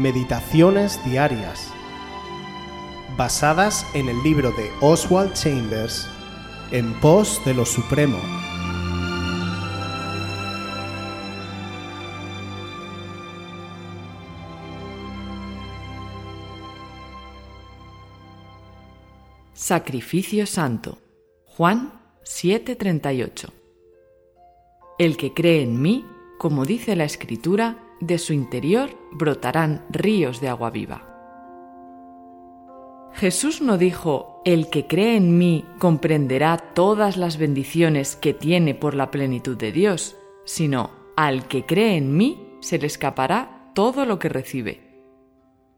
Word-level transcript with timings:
Meditaciones 0.00 0.98
Diarias, 1.04 1.70
basadas 3.18 3.84
en 3.92 4.08
el 4.08 4.22
libro 4.22 4.50
de 4.52 4.70
Oswald 4.80 5.34
Chambers, 5.34 6.08
En 6.70 6.98
pos 7.00 7.38
de 7.44 7.52
lo 7.52 7.66
Supremo. 7.66 8.16
Sacrificio 19.52 20.46
Santo. 20.46 20.96
Juan 21.44 22.00
7:38. 22.24 23.52
El 24.98 25.18
que 25.18 25.34
cree 25.34 25.60
en 25.62 25.82
mí, 25.82 26.06
como 26.38 26.64
dice 26.64 26.96
la 26.96 27.04
Escritura, 27.04 27.84
de 28.00 28.16
su 28.16 28.32
interior 28.32 28.99
brotarán 29.12 29.84
ríos 29.90 30.40
de 30.40 30.48
agua 30.48 30.70
viva. 30.70 31.06
Jesús 33.12 33.60
no 33.60 33.76
dijo, 33.76 34.40
el 34.44 34.70
que 34.70 34.86
cree 34.86 35.16
en 35.16 35.36
mí 35.36 35.64
comprenderá 35.78 36.56
todas 36.56 37.16
las 37.16 37.38
bendiciones 37.38 38.16
que 38.16 38.32
tiene 38.32 38.74
por 38.74 38.94
la 38.94 39.10
plenitud 39.10 39.56
de 39.56 39.72
Dios, 39.72 40.16
sino, 40.44 40.90
al 41.16 41.46
que 41.48 41.66
cree 41.66 41.96
en 41.96 42.16
mí 42.16 42.56
se 42.60 42.78
le 42.78 42.86
escapará 42.86 43.70
todo 43.74 44.06
lo 44.06 44.18
que 44.18 44.28
recibe. 44.28 45.04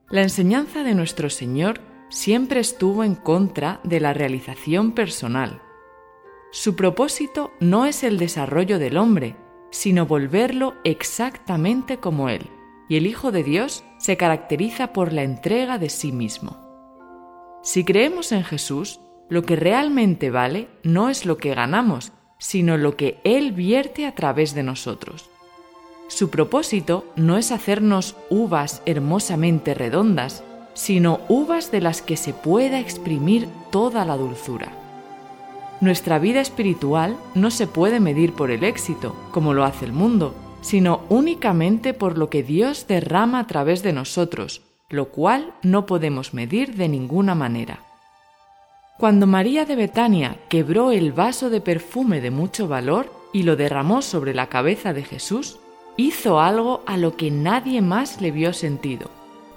La 0.08 0.22
enseñanza 0.22 0.84
de 0.84 0.94
nuestro 0.94 1.30
Señor 1.30 1.80
siempre 2.10 2.60
estuvo 2.60 3.02
en 3.02 3.14
contra 3.14 3.80
de 3.82 3.98
la 3.98 4.12
realización 4.12 4.92
personal. 4.92 5.62
Su 6.50 6.76
propósito 6.76 7.50
no 7.60 7.86
es 7.86 8.04
el 8.04 8.18
desarrollo 8.18 8.78
del 8.78 8.98
hombre, 8.98 9.36
sino 9.70 10.04
volverlo 10.04 10.74
exactamente 10.84 11.96
como 11.96 12.28
Él, 12.28 12.50
y 12.92 12.96
el 12.96 13.06
Hijo 13.06 13.32
de 13.32 13.42
Dios 13.42 13.84
se 13.96 14.18
caracteriza 14.18 14.92
por 14.92 15.14
la 15.14 15.22
entrega 15.22 15.78
de 15.78 15.88
sí 15.88 16.12
mismo. 16.12 16.58
Si 17.62 17.84
creemos 17.84 18.32
en 18.32 18.44
Jesús, 18.44 19.00
lo 19.30 19.44
que 19.44 19.56
realmente 19.56 20.30
vale 20.30 20.68
no 20.82 21.08
es 21.08 21.24
lo 21.24 21.38
que 21.38 21.54
ganamos, 21.54 22.12
sino 22.36 22.76
lo 22.76 22.94
que 22.98 23.18
Él 23.24 23.52
vierte 23.52 24.04
a 24.04 24.14
través 24.14 24.54
de 24.54 24.62
nosotros. 24.62 25.30
Su 26.08 26.28
propósito 26.28 27.06
no 27.16 27.38
es 27.38 27.50
hacernos 27.50 28.14
uvas 28.28 28.82
hermosamente 28.84 29.72
redondas, 29.72 30.44
sino 30.74 31.20
uvas 31.30 31.72
de 31.72 31.80
las 31.80 32.02
que 32.02 32.18
se 32.18 32.34
pueda 32.34 32.78
exprimir 32.78 33.48
toda 33.70 34.04
la 34.04 34.18
dulzura. 34.18 34.70
Nuestra 35.80 36.18
vida 36.18 36.42
espiritual 36.42 37.16
no 37.34 37.50
se 37.50 37.66
puede 37.66 38.00
medir 38.00 38.34
por 38.34 38.50
el 38.50 38.64
éxito, 38.64 39.16
como 39.30 39.54
lo 39.54 39.64
hace 39.64 39.86
el 39.86 39.94
mundo, 39.94 40.34
sino 40.62 41.02
únicamente 41.10 41.92
por 41.92 42.16
lo 42.16 42.30
que 42.30 42.42
Dios 42.42 42.86
derrama 42.86 43.40
a 43.40 43.46
través 43.46 43.82
de 43.82 43.92
nosotros, 43.92 44.62
lo 44.88 45.08
cual 45.08 45.52
no 45.62 45.84
podemos 45.84 46.32
medir 46.32 46.76
de 46.76 46.88
ninguna 46.88 47.34
manera. 47.34 47.80
Cuando 48.98 49.26
María 49.26 49.64
de 49.64 49.76
Betania 49.76 50.38
quebró 50.48 50.92
el 50.92 51.12
vaso 51.12 51.50
de 51.50 51.60
perfume 51.60 52.20
de 52.20 52.30
mucho 52.30 52.68
valor 52.68 53.12
y 53.32 53.42
lo 53.42 53.56
derramó 53.56 54.00
sobre 54.00 54.34
la 54.34 54.46
cabeza 54.46 54.92
de 54.92 55.02
Jesús, 55.02 55.58
hizo 55.96 56.40
algo 56.40 56.82
a 56.86 56.96
lo 56.96 57.16
que 57.16 57.30
nadie 57.30 57.82
más 57.82 58.20
le 58.20 58.30
vio 58.30 58.52
sentido. 58.52 59.10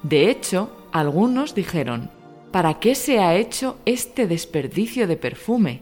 De 0.03 0.30
hecho, 0.30 0.70
algunos 0.92 1.53
dijeron, 1.53 2.09
¿para 2.52 2.80
qué 2.80 2.95
se 2.95 3.20
ha 3.20 3.36
hecho 3.36 3.78
este 3.86 4.28
desperdicio 4.28 5.08
de 5.08 5.17
perfume? 5.17 5.81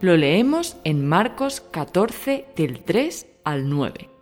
Lo 0.00 0.16
leemos 0.16 0.76
en 0.84 1.06
Marcos 1.06 1.60
14 1.60 2.46
del 2.56 2.80
3 2.84 3.26
al 3.44 3.68
9. 3.68 4.17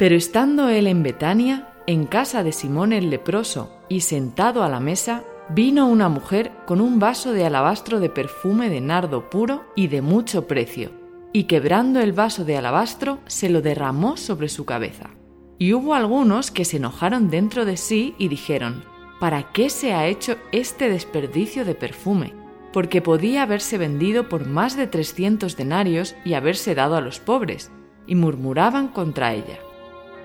Pero 0.00 0.14
estando 0.14 0.70
él 0.70 0.86
en 0.86 1.02
Betania, 1.02 1.74
en 1.86 2.06
casa 2.06 2.42
de 2.42 2.52
Simón 2.52 2.94
el 2.94 3.10
leproso, 3.10 3.70
y 3.90 4.00
sentado 4.00 4.64
a 4.64 4.70
la 4.70 4.80
mesa, 4.80 5.24
vino 5.50 5.86
una 5.88 6.08
mujer 6.08 6.52
con 6.66 6.80
un 6.80 6.98
vaso 6.98 7.32
de 7.32 7.44
alabastro 7.44 8.00
de 8.00 8.08
perfume 8.08 8.70
de 8.70 8.80
nardo 8.80 9.28
puro 9.28 9.66
y 9.76 9.88
de 9.88 10.00
mucho 10.00 10.46
precio, 10.46 10.90
y 11.34 11.44
quebrando 11.44 12.00
el 12.00 12.14
vaso 12.14 12.46
de 12.46 12.56
alabastro, 12.56 13.18
se 13.26 13.50
lo 13.50 13.60
derramó 13.60 14.16
sobre 14.16 14.48
su 14.48 14.64
cabeza. 14.64 15.10
Y 15.58 15.74
hubo 15.74 15.92
algunos 15.92 16.50
que 16.50 16.64
se 16.64 16.78
enojaron 16.78 17.28
dentro 17.28 17.66
de 17.66 17.76
sí 17.76 18.14
y 18.16 18.28
dijeron, 18.28 18.84
¿para 19.20 19.52
qué 19.52 19.68
se 19.68 19.92
ha 19.92 20.06
hecho 20.06 20.38
este 20.50 20.88
desperdicio 20.88 21.66
de 21.66 21.74
perfume? 21.74 22.32
Porque 22.72 23.02
podía 23.02 23.42
haberse 23.42 23.76
vendido 23.76 24.30
por 24.30 24.46
más 24.46 24.78
de 24.78 24.86
trescientos 24.86 25.58
denarios 25.58 26.16
y 26.24 26.32
haberse 26.32 26.74
dado 26.74 26.96
a 26.96 27.02
los 27.02 27.20
pobres, 27.20 27.70
y 28.06 28.14
murmuraban 28.14 28.88
contra 28.88 29.34
ella. 29.34 29.58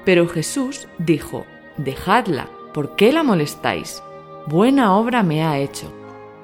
Pero 0.06 0.28
Jesús 0.28 0.88
dijo, 1.00 1.46
Dejadla, 1.78 2.50
¿por 2.74 2.96
qué 2.96 3.12
la 3.12 3.24
molestáis? 3.24 4.02
Buena 4.48 4.96
obra 4.96 5.24
me 5.24 5.44
ha 5.44 5.58
hecho. 5.60 5.92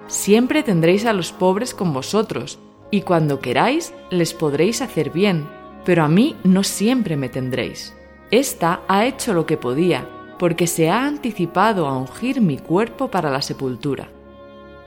Siempre 0.07 0.63
tendréis 0.63 1.05
a 1.05 1.13
los 1.13 1.31
pobres 1.31 1.73
con 1.73 1.93
vosotros, 1.93 2.59
y 2.89 3.01
cuando 3.01 3.39
queráis 3.39 3.93
les 4.09 4.33
podréis 4.33 4.81
hacer 4.81 5.11
bien, 5.11 5.47
pero 5.85 6.03
a 6.03 6.09
mí 6.09 6.35
no 6.43 6.63
siempre 6.63 7.15
me 7.15 7.29
tendréis. 7.29 7.95
Esta 8.31 8.81
ha 8.87 9.05
hecho 9.05 9.33
lo 9.33 9.45
que 9.45 9.57
podía, 9.57 10.09
porque 10.39 10.67
se 10.67 10.89
ha 10.89 11.05
anticipado 11.05 11.87
a 11.87 11.97
ungir 11.97 12.41
mi 12.41 12.57
cuerpo 12.57 13.09
para 13.09 13.29
la 13.29 13.41
sepultura. 13.41 14.09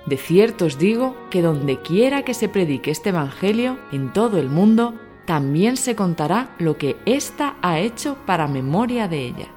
De 0.07 0.17
cierto 0.17 0.67
os 0.67 0.79
digo 0.79 1.17
que 1.31 1.41
donde 1.41 1.81
quiera 1.81 2.25
que 2.25 2.35
se 2.35 2.49
predique 2.49 2.91
este 2.91 3.11
Evangelio 3.11 3.79
en 3.93 4.13
todo 4.13 4.39
el 4.39 4.51
mundo, 4.51 4.95
también 5.27 5.77
se 5.77 5.95
contará 5.95 6.55
lo 6.59 6.77
que 6.79 6.97
ésta 7.07 7.57
ha 7.63 7.81
hecho 7.81 8.17
para 8.27 8.49
memoria 8.49 9.09
de 9.09 9.27
ella. 9.27 9.49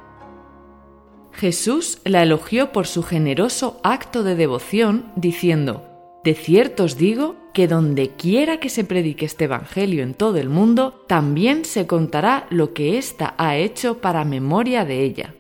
Jesús 1.32 2.00
la 2.04 2.24
elogió 2.24 2.72
por 2.72 2.88
su 2.88 3.04
generoso 3.04 3.80
acto 3.84 4.24
de 4.24 4.36
devoción, 4.36 5.12
diciendo, 5.16 5.84
De 6.24 6.34
cierto 6.34 6.86
os 6.86 6.98
digo 6.98 7.36
que 7.54 7.68
donde 7.68 8.10
quiera 8.16 8.60
que 8.60 8.70
se 8.70 8.84
predique 8.84 9.26
este 9.26 9.46
Evangelio 9.46 10.04
en 10.04 10.14
todo 10.14 10.38
el 10.38 10.50
mundo, 10.50 11.06
también 11.08 11.64
se 11.64 11.86
contará 11.86 12.48
lo 12.50 12.74
que 12.74 12.98
ésta 12.98 13.36
ha 13.38 13.56
hecho 13.56 14.00
para 14.02 14.26
memoria 14.26 14.84
de 14.84 15.04
ella. 15.04 15.36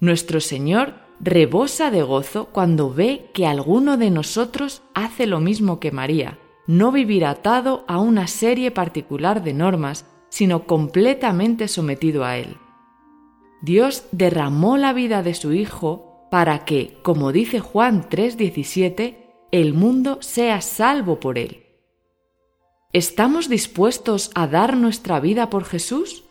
Nuestro 0.00 0.40
Señor 0.40 0.94
rebosa 1.20 1.90
de 1.90 2.02
gozo 2.02 2.46
cuando 2.52 2.92
ve 2.92 3.30
que 3.32 3.46
alguno 3.46 3.96
de 3.96 4.10
nosotros 4.10 4.82
hace 4.94 5.26
lo 5.26 5.40
mismo 5.40 5.80
que 5.80 5.90
María, 5.90 6.38
no 6.66 6.92
vivir 6.92 7.24
atado 7.24 7.84
a 7.88 7.98
una 7.98 8.26
serie 8.26 8.70
particular 8.70 9.42
de 9.42 9.52
normas, 9.54 10.06
sino 10.28 10.66
completamente 10.66 11.68
sometido 11.68 12.24
a 12.24 12.36
Él. 12.36 12.56
Dios 13.62 14.06
derramó 14.12 14.76
la 14.76 14.92
vida 14.92 15.22
de 15.22 15.34
su 15.34 15.52
Hijo 15.52 16.28
para 16.30 16.64
que, 16.64 16.98
como 17.02 17.32
dice 17.32 17.60
Juan 17.60 18.08
3:17, 18.08 19.16
el 19.52 19.74
mundo 19.74 20.18
sea 20.20 20.60
salvo 20.60 21.20
por 21.20 21.38
Él. 21.38 21.62
¿Estamos 22.92 23.48
dispuestos 23.48 24.30
a 24.34 24.46
dar 24.46 24.76
nuestra 24.76 25.20
vida 25.20 25.50
por 25.50 25.64
Jesús? 25.64 26.24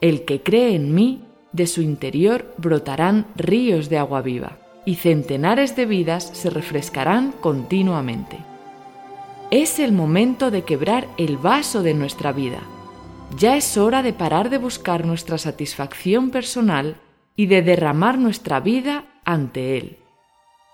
El 0.00 0.24
que 0.24 0.42
cree 0.42 0.74
en 0.74 0.94
mí, 0.94 1.24
de 1.52 1.66
su 1.66 1.82
interior 1.82 2.54
brotarán 2.58 3.26
ríos 3.34 3.88
de 3.88 3.98
agua 3.98 4.22
viva, 4.22 4.58
y 4.84 4.96
centenares 4.96 5.76
de 5.76 5.86
vidas 5.86 6.30
se 6.32 6.50
refrescarán 6.50 7.32
continuamente. 7.32 8.47
Es 9.50 9.78
el 9.78 9.92
momento 9.92 10.50
de 10.50 10.64
quebrar 10.64 11.08
el 11.16 11.38
vaso 11.38 11.82
de 11.82 11.94
nuestra 11.94 12.32
vida. 12.32 12.60
Ya 13.38 13.56
es 13.56 13.78
hora 13.78 14.02
de 14.02 14.12
parar 14.12 14.50
de 14.50 14.58
buscar 14.58 15.06
nuestra 15.06 15.38
satisfacción 15.38 16.30
personal 16.30 17.00
y 17.34 17.46
de 17.46 17.62
derramar 17.62 18.18
nuestra 18.18 18.60
vida 18.60 19.06
ante 19.24 19.78
Él. 19.78 19.98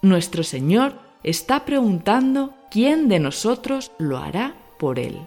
Nuestro 0.03 0.43
Señor 0.43 0.95
está 1.23 1.65
preguntando 1.65 2.55
quién 2.71 3.09
de 3.09 3.21
nosotros 3.21 3.93
lo 3.99 4.19
hará 4.19 4.57
por 4.79 4.99
Él. 4.99 5.21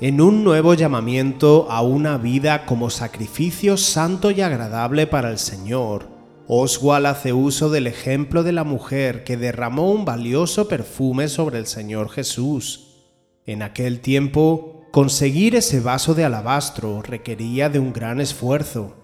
en 0.00 0.20
un 0.20 0.44
nuevo 0.44 0.74
llamamiento 0.74 1.66
a 1.70 1.82
una 1.82 2.18
vida 2.18 2.66
como 2.66 2.88
sacrificio 2.88 3.76
santo 3.76 4.30
y 4.30 4.40
agradable 4.42 5.08
para 5.08 5.30
el 5.30 5.38
Señor. 5.38 6.17
Oswald 6.50 7.04
hace 7.04 7.34
uso 7.34 7.68
del 7.68 7.86
ejemplo 7.86 8.42
de 8.42 8.52
la 8.52 8.64
mujer 8.64 9.22
que 9.22 9.36
derramó 9.36 9.92
un 9.92 10.06
valioso 10.06 10.66
perfume 10.66 11.28
sobre 11.28 11.58
el 11.58 11.66
Señor 11.66 12.08
Jesús. 12.08 13.04
En 13.44 13.60
aquel 13.60 14.00
tiempo, 14.00 14.86
conseguir 14.90 15.54
ese 15.54 15.80
vaso 15.80 16.14
de 16.14 16.24
alabastro 16.24 17.02
requería 17.02 17.68
de 17.68 17.78
un 17.78 17.92
gran 17.92 18.18
esfuerzo. 18.18 18.96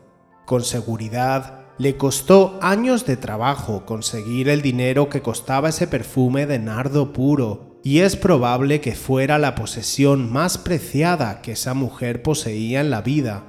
Con 0.47 0.65
seguridad, 0.65 1.67
le 1.77 1.99
costó 1.99 2.59
años 2.63 3.05
de 3.05 3.19
trabajo 3.19 3.85
conseguir 3.85 4.49
el 4.49 4.63
dinero 4.63 5.11
que 5.11 5.21
costaba 5.21 5.69
ese 5.69 5.87
perfume 5.87 6.47
de 6.47 6.59
nardo 6.59 7.13
puro 7.13 7.79
y 7.83 7.99
es 7.99 8.17
probable 8.17 8.81
que 8.81 8.95
fuera 8.95 9.39
la 9.39 9.55
posesión 9.55 10.33
más 10.33 10.57
preciada 10.57 11.43
que 11.43 11.53
esa 11.53 11.75
mujer 11.75 12.23
poseía 12.23 12.81
en 12.81 12.89
la 12.89 13.03
vida. 13.03 13.45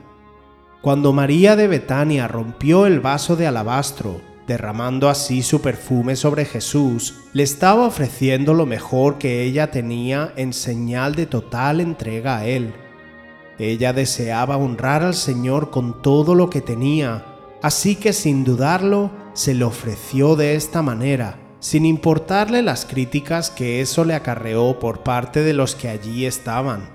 Cuando 0.82 1.14
María 1.14 1.56
de 1.56 1.68
Betania 1.68 2.28
rompió 2.28 2.86
el 2.86 3.00
vaso 3.00 3.36
de 3.36 3.48
alabastro, 3.48 4.22
derramando 4.48 5.10
así 5.10 5.42
su 5.42 5.62
perfume 5.62 6.16
sobre 6.16 6.46
Jesús, 6.46 7.16
le 7.34 7.44
estaba 7.44 7.86
ofreciendo 7.86 8.54
lo 8.54 8.66
mejor 8.66 9.18
que 9.18 9.44
ella 9.44 9.72
tenía 9.72 10.32
en 10.36 10.54
señal 10.54 11.16
de 11.16 11.26
total 11.26 11.82
entrega 11.82 12.38
a 12.38 12.46
Él. 12.46 12.74
Ella 13.58 13.94
deseaba 13.94 14.58
honrar 14.58 15.04
al 15.04 15.16
Señor 15.16 15.72
con 15.72 16.02
todo 16.02 16.36
lo 16.36 16.50
que 16.50 16.62
tenía, 16.62 17.26
así 17.62 17.96
que 17.96 18.14
sin 18.14 18.44
dudarlo 18.44 19.12
se 19.34 19.54
le 19.54 19.64
ofreció 19.64 20.36
de 20.36 20.56
esta 20.56 20.82
manera, 20.82 21.40
sin 21.60 21.86
importarle 21.86 22.62
las 22.62 22.86
críticas 22.86 23.50
que 23.50 23.82
eso 23.82 24.06
le 24.06 24.14
acarreó 24.14 24.78
por 24.78 25.04
parte 25.04 25.42
de 25.42 25.54
los 25.54 25.74
que 25.74 25.90
allí 25.90 26.26
estaban. 26.26 26.90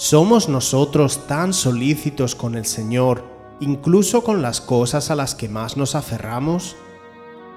¿Somos 0.00 0.48
nosotros 0.48 1.26
tan 1.26 1.52
solícitos 1.52 2.34
con 2.34 2.54
el 2.54 2.64
Señor, 2.64 3.22
incluso 3.60 4.24
con 4.24 4.40
las 4.40 4.62
cosas 4.62 5.10
a 5.10 5.14
las 5.14 5.34
que 5.34 5.50
más 5.50 5.76
nos 5.76 5.94
aferramos? 5.94 6.74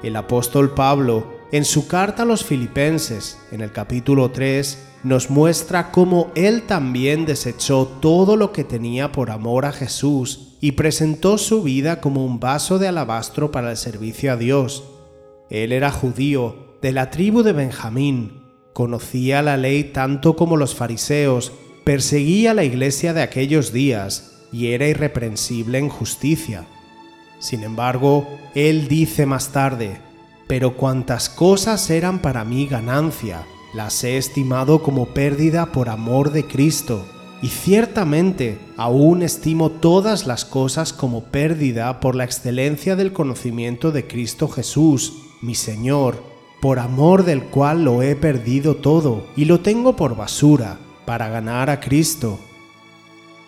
El 0.03 0.17
apóstol 0.17 0.71
Pablo, 0.73 1.25
en 1.53 1.63
su 1.63 1.87
carta 1.87 2.23
a 2.23 2.25
los 2.25 2.43
filipenses, 2.43 3.39
en 3.53 3.61
el 3.61 3.71
capítulo 3.71 4.31
3, 4.31 4.77
nos 5.05 5.29
muestra 5.29 5.89
cómo 5.89 6.31
él 6.35 6.63
también 6.63 7.25
desechó 7.25 7.87
todo 8.01 8.35
lo 8.35 8.51
que 8.51 8.65
tenía 8.65 9.13
por 9.13 9.31
amor 9.31 9.63
a 9.65 9.71
Jesús 9.71 10.57
y 10.59 10.73
presentó 10.73 11.37
su 11.37 11.63
vida 11.63 12.01
como 12.01 12.25
un 12.25 12.41
vaso 12.41 12.77
de 12.77 12.89
alabastro 12.89 13.53
para 13.53 13.71
el 13.71 13.77
servicio 13.77 14.33
a 14.33 14.35
Dios. 14.35 14.83
Él 15.49 15.71
era 15.71 15.91
judío, 15.91 16.75
de 16.81 16.91
la 16.91 17.09
tribu 17.09 17.41
de 17.41 17.53
Benjamín, 17.53 18.43
conocía 18.73 19.41
la 19.41 19.55
ley 19.55 19.85
tanto 19.85 20.35
como 20.35 20.57
los 20.57 20.75
fariseos, 20.75 21.53
perseguía 21.83 22.53
la 22.53 22.63
iglesia 22.63 23.13
de 23.13 23.21
aquellos 23.21 23.73
días 23.73 24.31
y 24.51 24.67
era 24.67 24.87
irreprensible 24.87 25.77
en 25.77 25.89
justicia. 25.89 26.65
Sin 27.39 27.63
embargo, 27.63 28.27
él 28.55 28.87
dice 28.87 29.25
más 29.25 29.51
tarde, 29.51 29.97
pero 30.47 30.77
cuantas 30.77 31.29
cosas 31.29 31.89
eran 31.89 32.19
para 32.19 32.45
mí 32.45 32.67
ganancia, 32.67 33.45
las 33.73 34.03
he 34.03 34.17
estimado 34.17 34.83
como 34.83 35.07
pérdida 35.07 35.71
por 35.71 35.89
amor 35.89 36.31
de 36.31 36.45
Cristo, 36.45 37.05
y 37.41 37.47
ciertamente 37.49 38.57
aún 38.77 39.21
estimo 39.21 39.69
todas 39.69 40.25
las 40.27 40.45
cosas 40.45 40.93
como 40.93 41.25
pérdida 41.25 41.99
por 41.99 42.15
la 42.15 42.23
excelencia 42.23 42.95
del 42.95 43.11
conocimiento 43.11 43.91
de 43.91 44.07
Cristo 44.07 44.47
Jesús, 44.47 45.13
mi 45.41 45.55
Señor, 45.55 46.23
por 46.61 46.79
amor 46.79 47.25
del 47.25 47.43
cual 47.43 47.83
lo 47.83 48.01
he 48.01 48.15
perdido 48.15 48.75
todo 48.75 49.27
y 49.35 49.43
lo 49.43 49.59
tengo 49.59 49.97
por 49.97 50.15
basura, 50.15 50.79
para 51.05 51.29
ganar 51.29 51.69
a 51.69 51.79
Cristo 51.79 52.39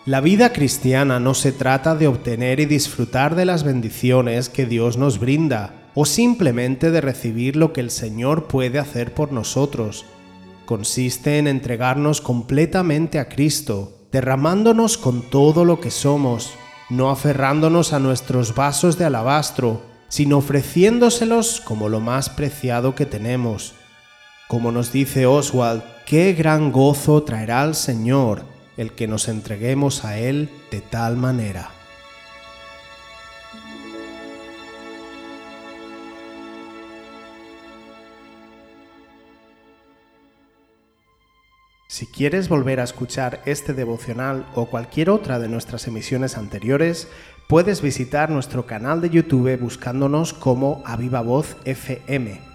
la 0.05 0.21
vida 0.21 0.53
cristiana 0.53 1.19
no 1.19 1.33
se 1.33 1.51
trata 1.51 1.95
de 1.95 2.07
obtener 2.07 2.59
y 2.59 2.65
disfrutar 2.65 3.33
de 3.33 3.43
las 3.43 3.63
bendiciones 3.63 4.49
que 4.49 4.67
Dios 4.67 4.97
nos 4.97 5.19
brinda, 5.19 5.89
o 5.95 6.05
simplemente 6.05 6.91
de 6.91 7.01
recibir 7.01 7.55
lo 7.55 7.73
que 7.73 7.81
el 7.81 7.89
Señor 7.89 8.45
puede 8.45 8.77
hacer 8.77 9.15
por 9.15 9.31
nosotros. 9.31 10.05
Consiste 10.67 11.39
en 11.39 11.47
entregarnos 11.47 12.21
completamente 12.21 13.17
a 13.17 13.29
Cristo, 13.29 14.05
derramándonos 14.11 14.99
con 14.99 15.23
todo 15.23 15.65
lo 15.65 15.79
que 15.79 15.89
somos, 15.89 16.53
no 16.91 17.09
aferrándonos 17.09 17.91
a 17.91 17.97
nuestros 17.97 18.53
vasos 18.53 18.99
de 18.99 19.05
alabastro, 19.05 19.81
sino 20.07 20.37
ofreciéndoselos 20.37 21.61
como 21.61 21.89
lo 21.89 21.99
más 21.99 22.29
preciado 22.29 22.93
que 22.93 23.07
tenemos. 23.07 23.73
Como 24.47 24.71
nos 24.71 24.91
dice 24.91 25.25
Oswald, 25.25 25.83
qué 26.05 26.33
gran 26.33 26.71
gozo 26.71 27.23
traerá 27.23 27.63
al 27.63 27.73
Señor 27.73 28.43
el 28.77 28.91
que 28.91 29.07
nos 29.07 29.27
entreguemos 29.27 30.05
a 30.05 30.19
Él 30.19 30.49
de 30.69 30.81
tal 30.81 31.17
manera. 31.17 31.71
Si 41.87 42.05
quieres 42.05 42.49
volver 42.49 42.81
a 42.81 42.83
escuchar 42.83 43.41
este 43.45 43.73
devocional 43.73 44.45
o 44.53 44.65
cualquier 44.65 45.09
otra 45.09 45.39
de 45.39 45.47
nuestras 45.47 45.87
emisiones 45.87 46.37
anteriores, 46.37 47.07
puedes 47.47 47.81
visitar 47.81 48.29
nuestro 48.29 48.65
canal 48.67 49.01
de 49.01 49.09
YouTube 49.09 49.57
buscándonos 49.59 50.33
como 50.33 50.83
Aviva 50.85 51.21
Voz 51.21 51.55
FM. 51.63 52.54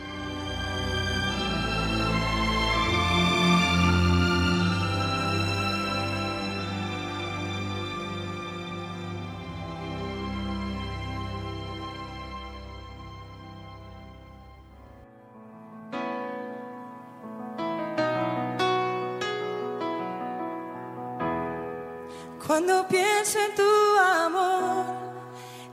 Cuando 22.51 22.85
pienso 22.85 23.39
en 23.39 23.55
tu 23.55 23.97
amor 23.97 24.85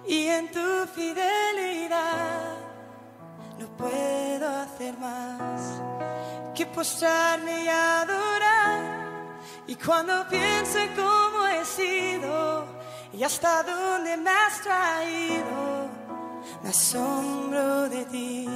y 0.06 0.28
en 0.28 0.48
tu 0.48 0.86
fidelidad, 0.94 2.54
no 3.58 3.66
puedo 3.76 4.48
hacer 4.48 4.96
más 4.96 5.82
que 6.54 6.64
postrarme 6.66 7.64
y 7.64 7.68
adorar. 7.68 8.78
Y 9.66 9.74
cuando 9.74 10.24
pienso 10.28 10.78
en 10.78 10.94
cómo 10.94 11.48
he 11.48 11.64
sido 11.64 12.64
y 13.12 13.24
hasta 13.24 13.64
dónde 13.64 14.16
me 14.16 14.30
has 14.30 14.60
traído, 14.60 15.88
me 16.62 16.70
asombro 16.70 17.88
de 17.88 18.04
ti. 18.04 18.48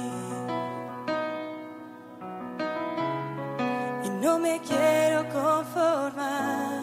Y 4.05 4.09
no 4.11 4.39
me 4.39 4.61
quiero 4.61 5.27
conformar. 5.27 6.82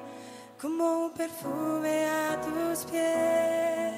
como 0.61 1.05
un 1.05 1.11
perfume 1.11 2.05
a 2.05 2.39
tus 2.39 2.85
pies. 2.85 3.95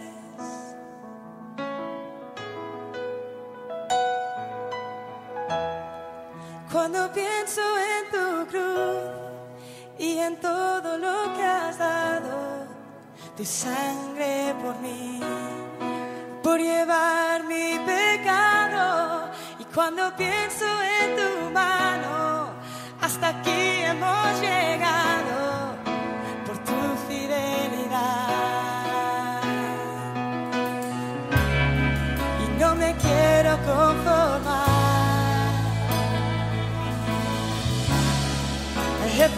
Cuando 6.71 7.11
pienso 7.11 7.61
en 7.91 8.03
tu 8.11 8.47
cruz 8.49 9.11
y 9.99 10.19
en 10.19 10.39
todo 10.39 10.97
lo 10.97 11.33
que 11.35 11.43
has 11.43 11.77
dado, 11.77 12.65
tu 13.35 13.43
sangre 13.43 14.55
por 14.63 14.79
mí, 14.79 15.19
por 16.41 16.59
llevar 16.59 17.43
mi 17.43 17.77
pecado. 17.85 19.29
Y 19.59 19.65
cuando 19.65 20.15
pienso 20.15 20.65
en 21.01 21.15
tu 21.17 21.49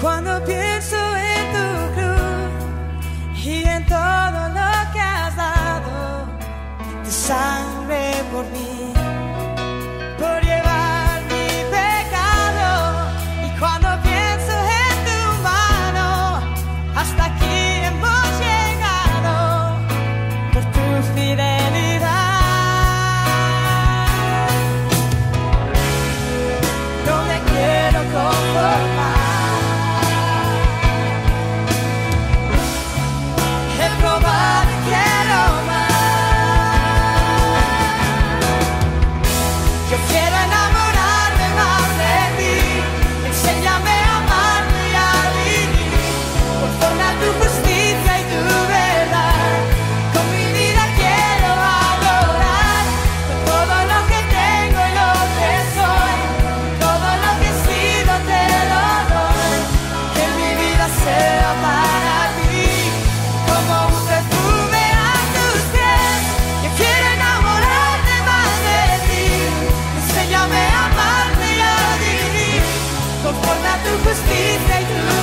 Cuando 0.00 0.44
pienso 0.44 0.96
en 1.16 1.52
tu 1.52 1.94
cruz 1.94 3.44
y 3.44 3.64
en 3.64 3.86
todo 3.86 4.48
lo 4.48 4.92
que 4.92 5.00
has 5.00 5.34
dado, 5.36 6.26
tu 7.02 7.10
sangre 7.10 8.22
por 8.30 8.44
mí. 8.46 8.85
the 73.86 73.98
mistakes 74.04 74.64
they 74.68 74.84
do. 74.84 75.15